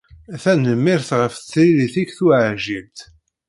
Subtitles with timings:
[0.43, 2.97] Tanemmirt ɣef tririt-ik tuɛjilt.